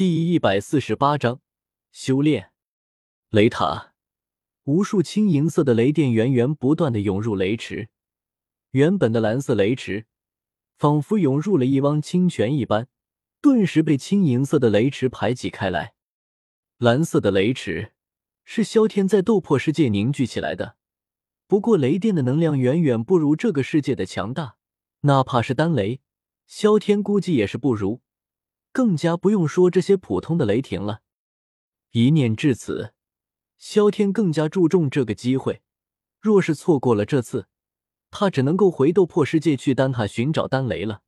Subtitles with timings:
[0.00, 1.42] 第一百四十八章
[1.92, 2.52] 修炼。
[3.28, 3.92] 雷塔，
[4.64, 7.90] 无数青银色的雷电源源不断的涌入雷池。
[8.70, 10.06] 原本的蓝色雷池，
[10.78, 12.88] 仿佛涌入了一汪清泉一般，
[13.42, 15.92] 顿时被青银色的雷池排挤开来。
[16.78, 17.92] 蓝色的雷池
[18.42, 20.76] 是萧天在斗破世界凝聚起来的，
[21.46, 24.56] 不过雷电的能量远远不如这个世界的强大，
[25.02, 26.00] 哪怕是丹雷，
[26.46, 28.00] 萧天估计也是不如。
[28.72, 31.02] 更加不用说这些普通的雷霆了。
[31.90, 32.94] 一念至此，
[33.58, 35.62] 萧天更加注重这个机会。
[36.20, 37.48] 若是错过了这次，
[38.10, 41.02] 他只能够回斗破世界去丹塔寻找丹雷了。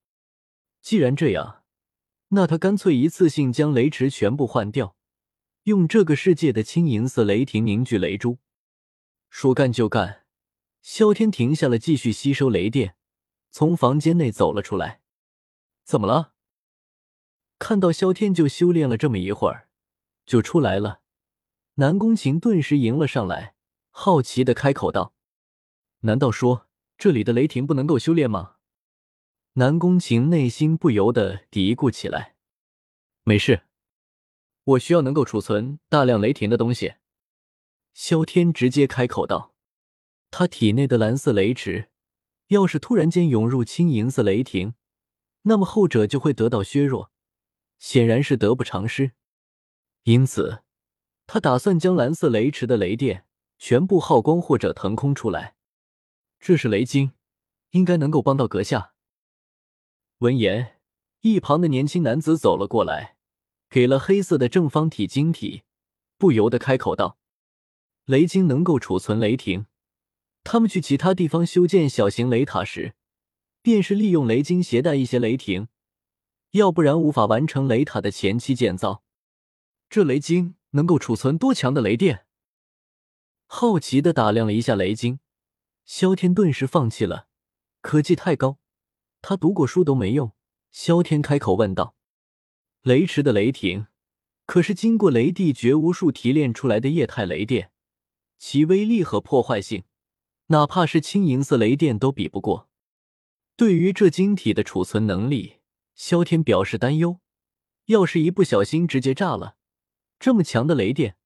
[0.80, 1.62] 既然这样，
[2.28, 4.96] 那他干脆一次性将雷池全部换掉，
[5.64, 8.38] 用这个世界的青银色雷霆凝聚雷珠。
[9.30, 10.24] 说干就干，
[10.80, 12.96] 萧天停下了继续吸收雷电，
[13.50, 15.00] 从房间内走了出来。
[15.84, 16.31] 怎么了？
[17.62, 19.68] 看到萧天就修炼了这么一会儿，
[20.26, 21.00] 就出来了。
[21.74, 23.54] 南宫晴顿时迎了上来，
[23.90, 25.14] 好奇的开口道
[26.02, 26.66] ：“难道说
[26.98, 28.56] 这里的雷霆不能够修炼吗？”
[29.54, 32.34] 南宫晴内心不由得嘀咕起来
[33.22, 33.62] ：“没事，
[34.64, 36.94] 我需要能够储存大量雷霆的东西。”
[37.94, 39.54] 萧天直接开口道
[40.32, 41.90] ：“他体内的蓝色雷池，
[42.48, 44.74] 要是突然间涌入青银色雷霆，
[45.42, 47.10] 那么后者就会得到削弱。”
[47.82, 49.10] 显然是得不偿失，
[50.04, 50.62] 因此
[51.26, 53.26] 他打算将蓝色雷池的雷电
[53.58, 55.56] 全部耗光或者腾空出来。
[56.38, 57.10] 这是雷晶，
[57.70, 58.94] 应该能够帮到阁下。
[60.18, 60.78] 闻言，
[61.22, 63.16] 一旁的年轻男子走了过来，
[63.68, 65.64] 给了黑色的正方体晶体，
[66.16, 67.18] 不由得开口道
[68.06, 69.66] ：“雷晶能够储存雷霆，
[70.44, 72.94] 他们去其他地方修建小型雷塔时，
[73.60, 75.66] 便是利用雷晶携带一些雷霆。”
[76.52, 79.02] 要不然无法完成雷塔的前期建造。
[79.88, 82.26] 这雷晶能够储存多强的雷电？
[83.46, 85.18] 好奇的打量了一下雷晶，
[85.84, 87.26] 萧天顿时放弃了，
[87.80, 88.58] 科技太高，
[89.20, 90.32] 他读过书都没用。
[90.70, 91.94] 萧天开口问道
[92.82, 93.86] ：“雷池的雷霆
[94.46, 97.70] 可是经过雷帝绝无数提炼出来的液态雷电，
[98.38, 99.84] 其威力和破坏性，
[100.46, 102.68] 哪怕是青银色雷电都比不过。
[103.56, 105.56] 对于这晶体的储存能力。”
[105.94, 107.20] 萧天表示担忧，
[107.86, 109.56] 要是一不小心直接炸了，
[110.18, 111.16] 这么强的雷电，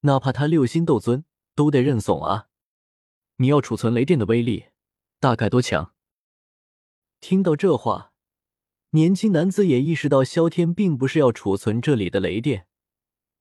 [0.00, 1.24] 哪怕他六星斗尊
[1.54, 2.48] 都得认怂啊！
[3.36, 4.66] 你要储存雷电的威力
[5.20, 5.94] 大概多强？
[7.20, 8.12] 听到这话，
[8.90, 12.66] 年轻男子也意识到萧天并不是要储存这里的雷电，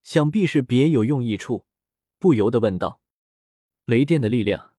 [0.04, 1.66] 想必是别有用意处，
[2.20, 3.02] 不由得问道
[3.86, 4.74] ：“雷电的力量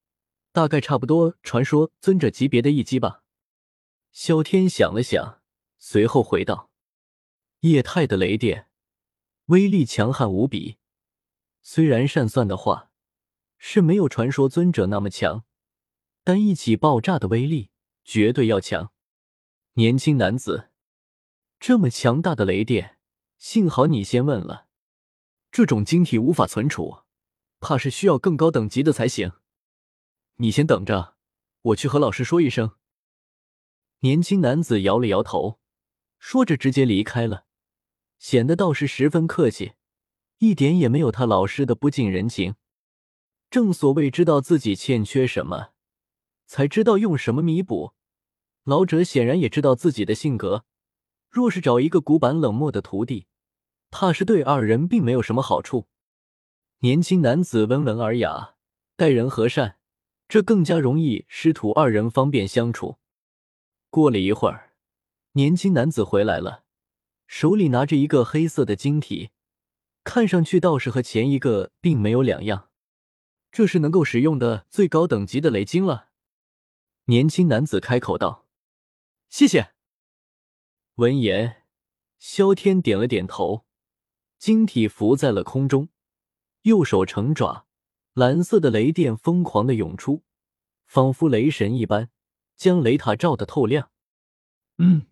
[0.52, 3.22] 大概差不多传说尊者级别的一击吧？”
[4.12, 5.43] 萧天想了想。
[5.86, 6.70] 随后回道
[7.60, 8.70] ：“液态的雷电
[9.48, 10.78] 威力强悍无比，
[11.60, 12.90] 虽然善算的话
[13.58, 15.44] 是没有传说尊者那么强，
[16.24, 17.68] 但一起爆炸的威力
[18.02, 18.94] 绝对要强。”
[19.76, 20.70] 年轻男子，
[21.60, 22.96] 这么强大的雷电，
[23.36, 24.68] 幸好你先问了。
[25.52, 27.00] 这种晶体无法存储，
[27.60, 29.32] 怕是需要更高等级的才行。
[30.36, 31.18] 你先等着，
[31.60, 32.72] 我去和老师说一声。
[33.98, 35.60] 年轻男子摇了摇头。
[36.26, 37.44] 说着，直接离开了，
[38.18, 39.74] 显得倒是十分客气，
[40.38, 42.54] 一点也没有他老师的不近人情。
[43.50, 45.72] 正所谓知道自己欠缺什么，
[46.46, 47.92] 才知道用什么弥补。
[48.64, 50.64] 老者显然也知道自己的性格，
[51.28, 53.26] 若是找一个古板冷漠的徒弟，
[53.90, 55.88] 怕是对二人并没有什么好处。
[56.78, 58.54] 年轻男子温文尔雅，
[58.96, 59.76] 待人和善，
[60.26, 62.96] 这更加容易师徒二人方便相处。
[63.90, 64.63] 过了一会儿。
[65.36, 66.62] 年轻男子回来了，
[67.26, 69.30] 手里拿着一个黑色的晶体，
[70.04, 72.70] 看上去倒是和前一个并没有两样。
[73.50, 76.10] 这是能够使用的最高等级的雷晶了。
[77.06, 78.46] 年轻男子开口道
[79.28, 79.74] ：“谢谢。”
[80.94, 81.64] 闻言，
[82.20, 83.64] 萧天点了点头，
[84.38, 85.88] 晶体浮在了空中，
[86.62, 87.66] 右手成爪，
[88.12, 90.22] 蓝色的雷电疯狂的涌出，
[90.86, 92.10] 仿佛雷神一般，
[92.54, 93.90] 将雷塔照得透亮。
[94.78, 95.06] 嗯。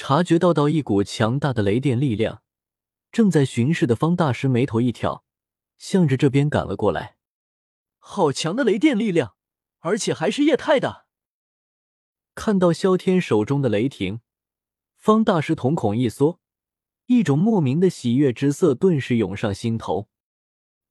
[0.00, 2.44] 察觉到到一股强大的雷电力量，
[3.10, 5.24] 正在巡视的方大师眉头一挑，
[5.76, 7.16] 向着这边赶了过来。
[7.98, 9.34] 好强的雷电力量，
[9.80, 11.06] 而且还是液态的！
[12.36, 14.20] 看到萧天手中的雷霆，
[14.94, 16.38] 方大师瞳孔一缩，
[17.06, 20.08] 一种莫名的喜悦之色顿时涌上心头。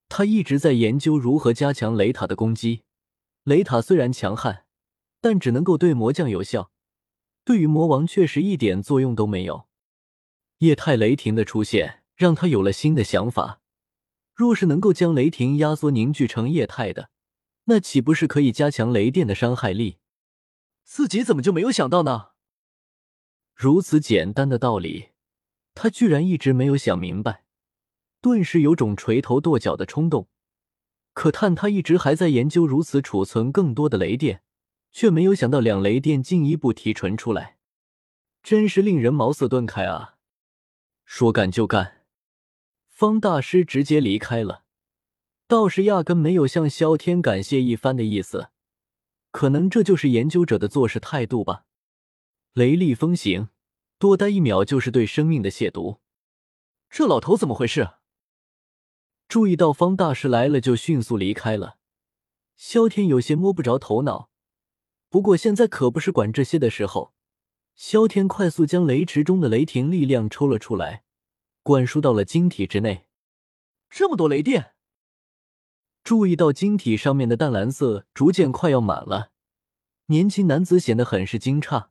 [0.10, 2.84] 他一直在研究如何加强雷塔的攻击。
[3.44, 4.66] 雷塔虽然强悍，
[5.22, 6.72] 但只能够对魔将有效。
[7.48, 9.70] 对于魔王确实一点作用都没有。
[10.58, 13.62] 液态雷霆的出现让他有了新的想法。
[14.34, 17.10] 若是能够将雷霆压缩凝聚成液态的，
[17.64, 20.00] 那岂不是可以加强雷电的伤害力？
[20.84, 22.32] 自己怎么就没有想到呢？
[23.56, 25.12] 如此简单的道理，
[25.74, 27.46] 他居然一直没有想明白，
[28.20, 30.28] 顿时有种垂头跺脚的冲动。
[31.14, 34.44] 可叹他一直还在研究如此储存更多的雷电，
[34.98, 37.60] 却没有想到两雷电进一步提纯出来，
[38.42, 40.16] 真是令人茅塞顿开啊！
[41.06, 42.04] 说干就干，
[42.88, 44.64] 方大师直接离开了，
[45.48, 48.50] 倒是压根没有向萧天感谢一番的意思。
[49.30, 51.66] 可能这就是研究者的做事态度吧。
[52.54, 53.50] 雷厉风行，
[54.00, 56.00] 多待一秒就是对生命的亵渎。
[56.90, 57.92] 这老头怎么回事？
[59.28, 61.78] 注意到方大师来了，就迅速离开了。
[62.56, 64.32] 萧天有些摸不着头脑，
[65.10, 67.14] 不过现在可不是管这些的时候。
[67.76, 71.04] 萧天快速将雷池中的雷霆力量抽了出来，
[71.62, 73.06] 灌输到了晶体之内。
[73.88, 74.74] 这么多雷电！
[76.04, 79.30] 注意到晶体上面的淡蓝色逐渐快要满了，
[80.08, 81.90] 年轻男子显得很是惊诧。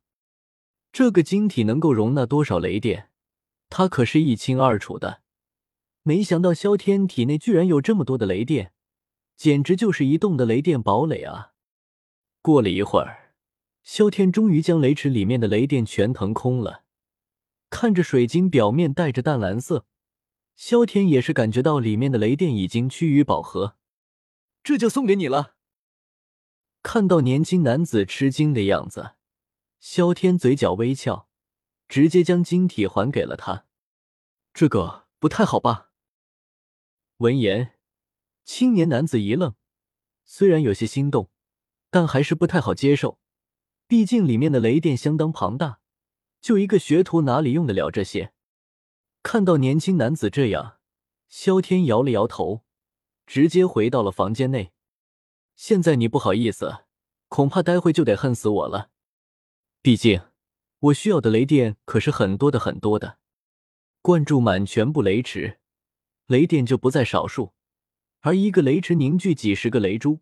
[0.91, 3.11] 这个晶体能够容纳多少雷电，
[3.69, 5.23] 他可是一清二楚的。
[6.03, 8.73] 没想到萧天体内居然有这么多的雷电，
[9.37, 11.53] 简直就是移动的雷电堡垒啊！
[12.47, 13.35] 过了一会儿，
[13.83, 16.85] 萧天终于将雷池里面的雷电全腾空了。
[17.71, 19.85] 看着水晶表面带着淡蓝色，
[20.55, 23.77] 萧天也是感觉到里面的雷电已经趋于饱和。
[24.63, 25.57] 这就送给你了。
[26.85, 29.17] 看到年轻男子吃惊的样子，
[29.81, 31.29] 萧天嘴角微翘，
[31.89, 33.67] 直接将晶体还给了他。
[34.55, 35.91] 这个不太好吧？
[37.17, 37.73] 闻言，
[38.45, 39.57] 青年男子一愣，
[40.25, 41.29] 虽然有些心动，
[41.97, 43.19] 但还是不太好接受。
[43.87, 45.81] 毕竟里面的雷电相当庞大，
[46.43, 48.35] 就一个学徒哪里用得了这些？
[49.23, 50.77] 看到年轻男子这样，
[51.31, 52.67] 萧天摇了摇头，
[53.27, 54.73] 直接回到了房间内。
[55.55, 56.85] 现在你不好意思，
[57.29, 58.91] 恐怕待会就得恨死我了。
[59.81, 60.21] 毕竟
[60.81, 63.17] 我需要的雷电可是很多的很多的，
[64.03, 65.61] 灌注满全部雷池。
[66.27, 67.55] 雷电就不在少数，
[68.21, 70.21] 而一个雷池凝聚几十个雷珠，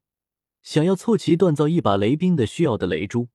[0.65, 3.29] 想要凑齐锻造一把雷兵的需要的雷珠，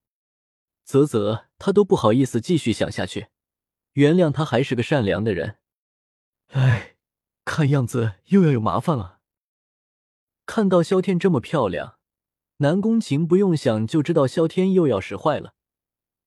[0.84, 3.28] 啧啧，他都不好意思继续想下去。
[3.92, 5.58] 原谅他还是个善良的人。
[6.48, 6.96] 哎，
[7.44, 9.20] 看样子又要有麻烦了。
[10.44, 11.98] 看到萧天这么漂亮，
[12.56, 15.54] 南宫晴不用想就知道萧天又要使坏了，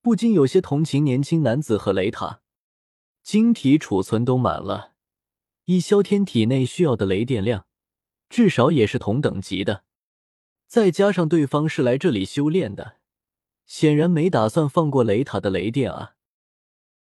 [0.01, 2.39] 不禁有些同情年轻男子和雷塔。
[3.21, 4.93] 晶体储存都满了。
[5.65, 7.65] 以萧天体内需要的雷电量，
[8.29, 9.82] 至少也是同等级的。
[10.73, 12.95] 再加上对方是来这里修炼的，
[13.67, 16.15] 显然没打算放过雷塔的雷电啊！